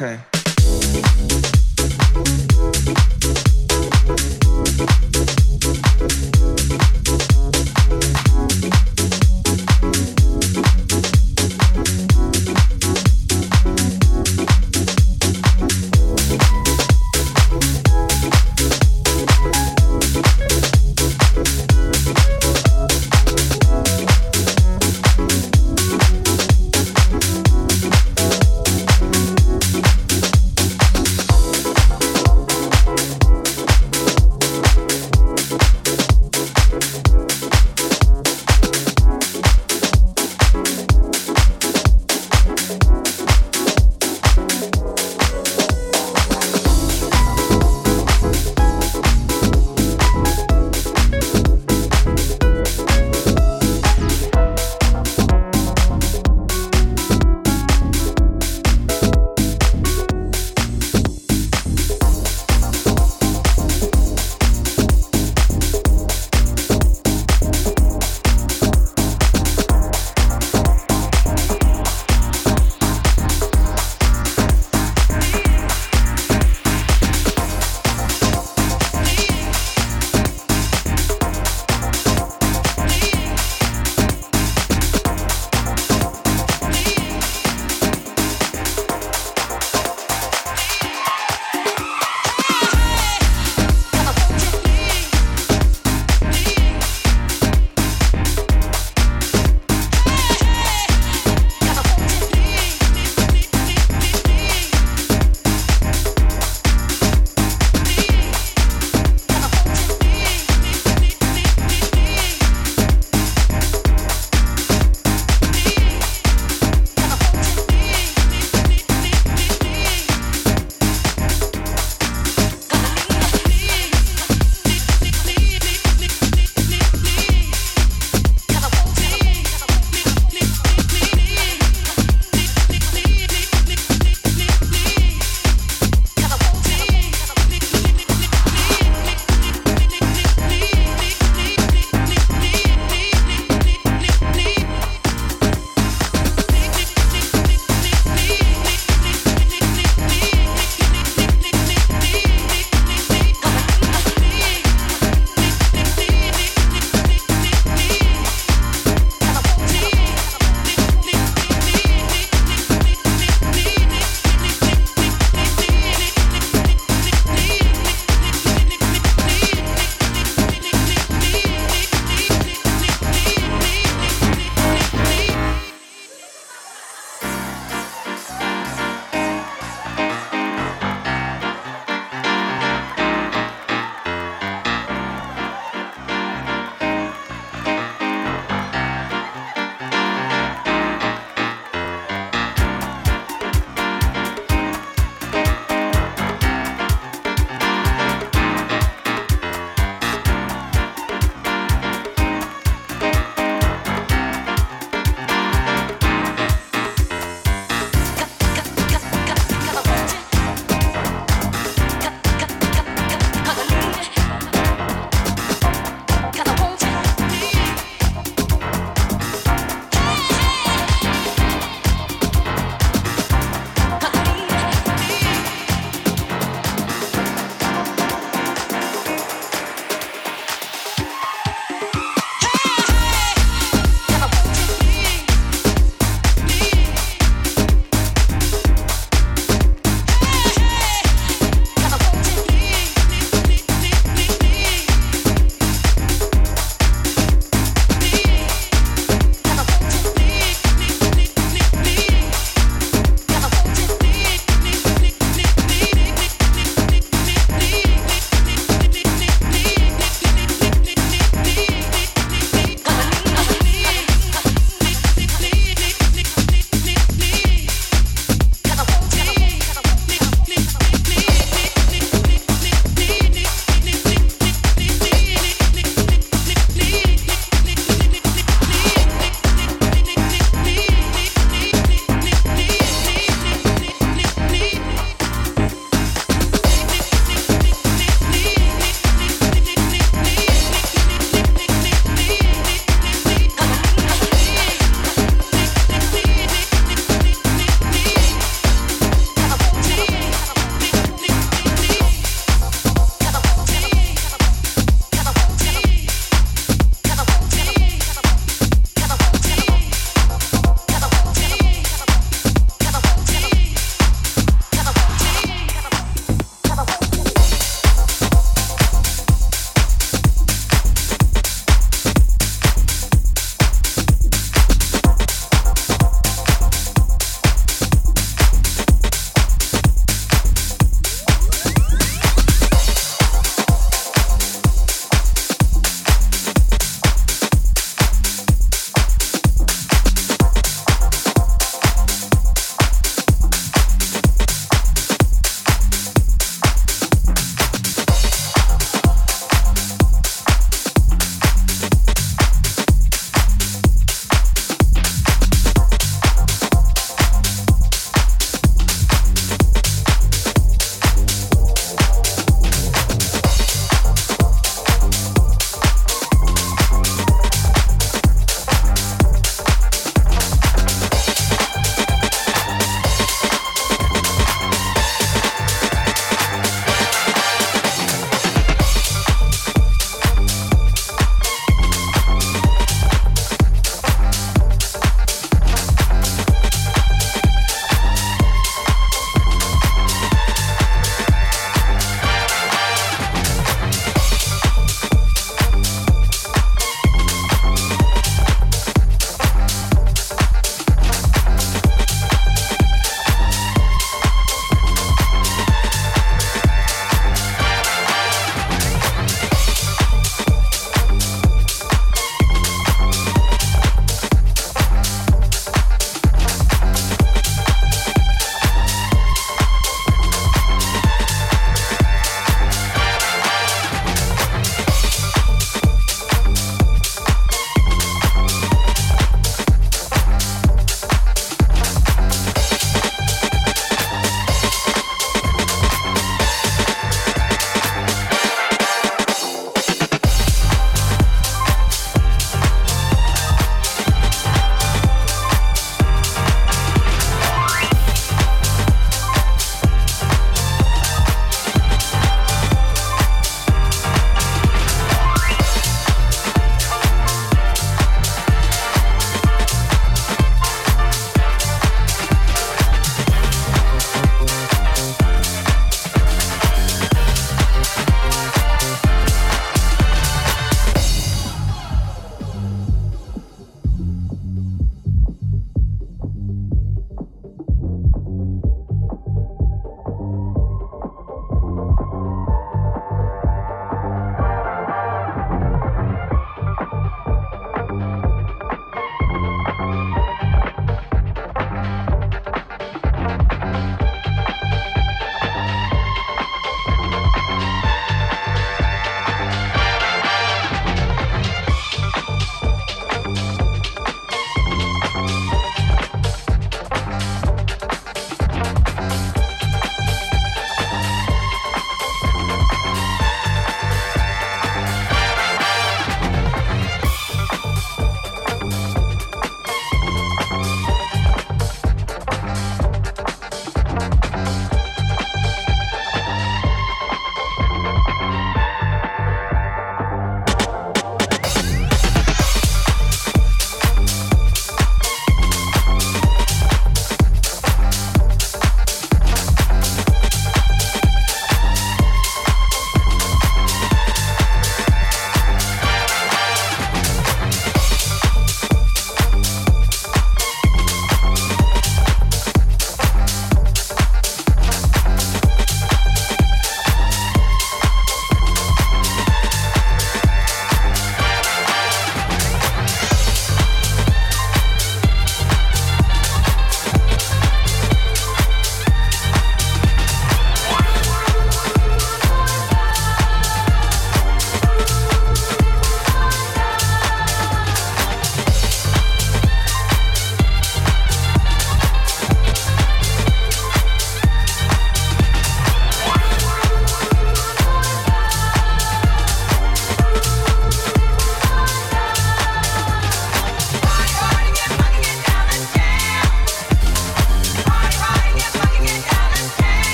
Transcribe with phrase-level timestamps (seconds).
[0.00, 0.37] Okay.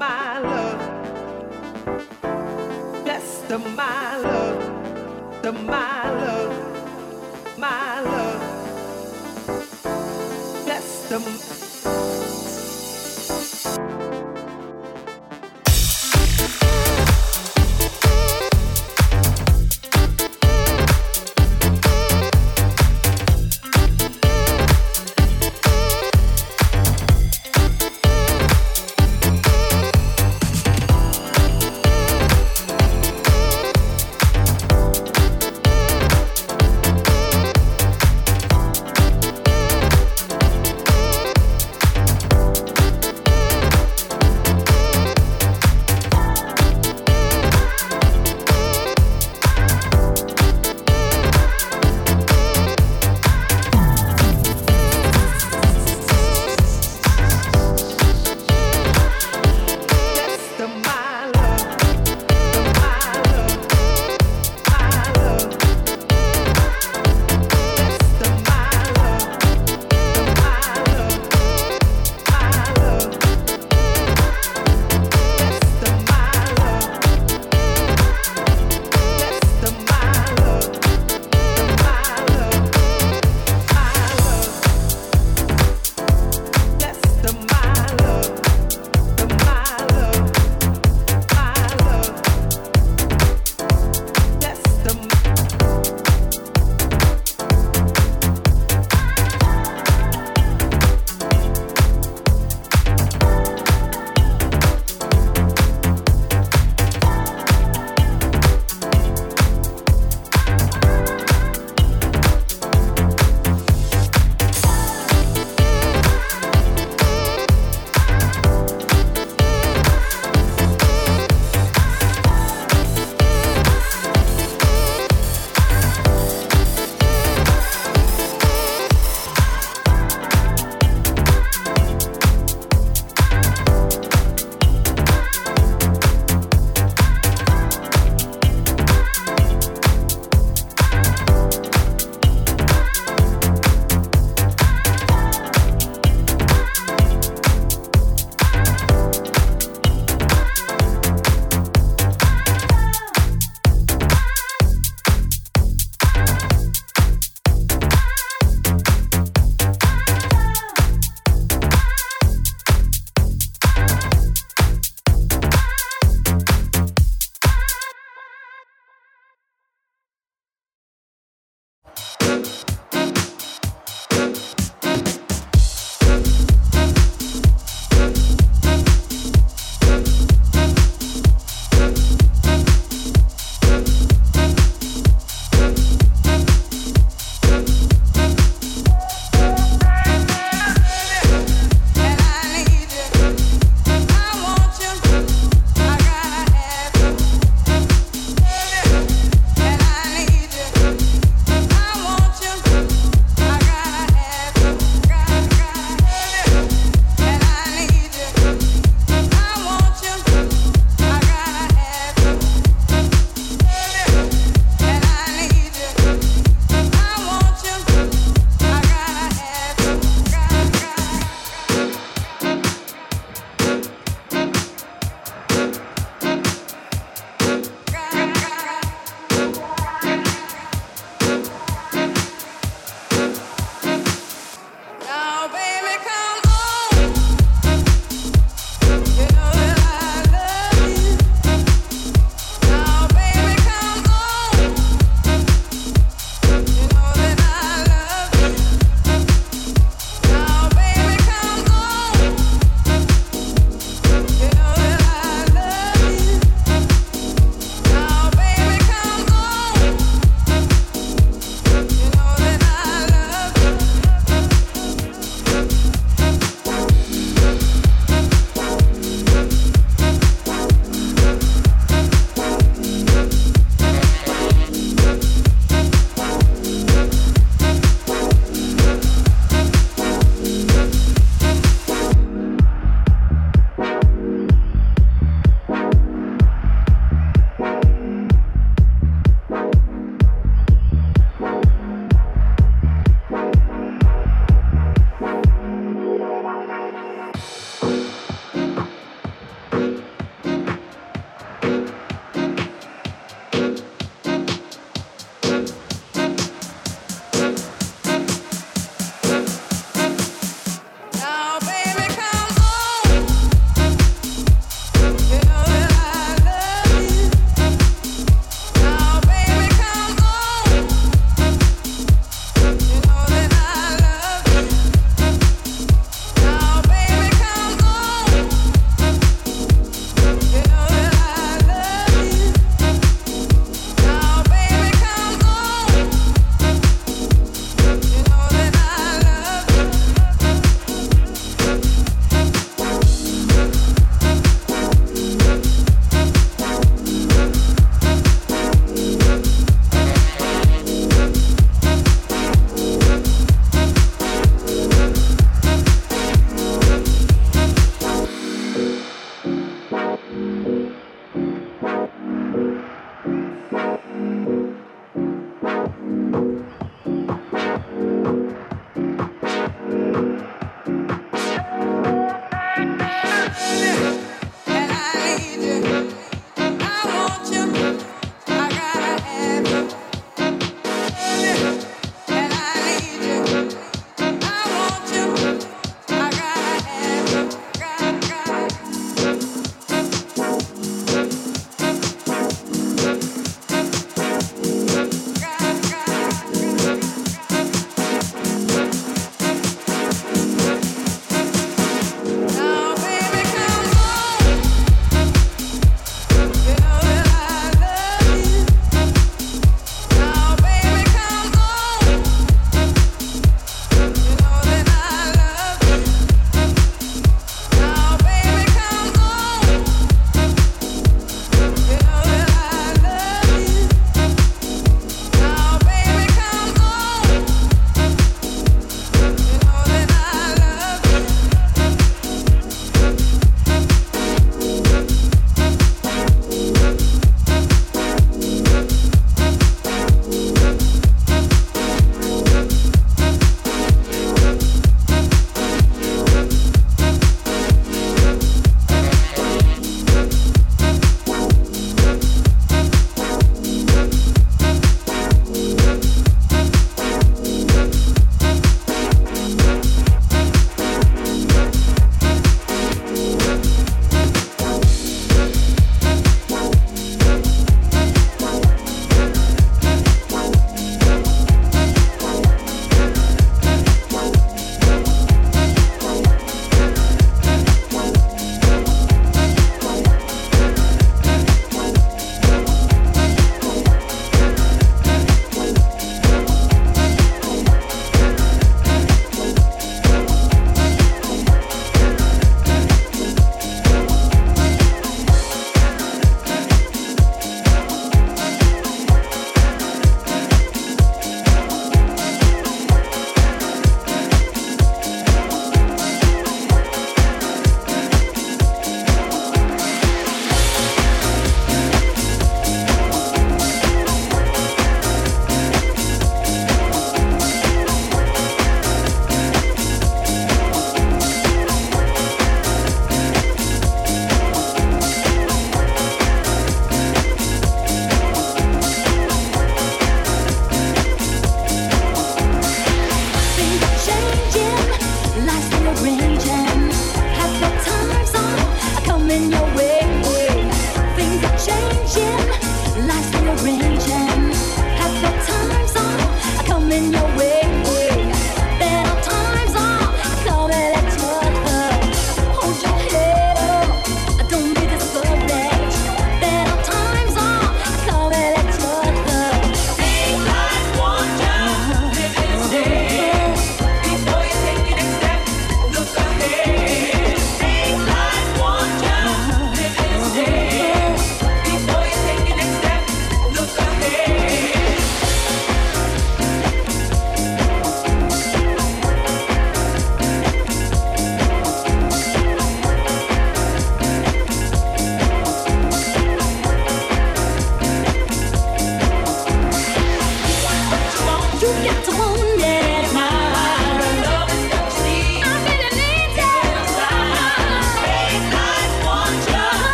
[0.00, 0.80] my love.
[3.04, 5.42] Best of my love.
[5.42, 6.69] The my love.